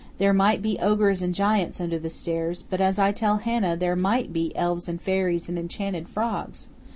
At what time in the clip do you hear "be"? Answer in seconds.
0.63-0.79, 4.33-4.51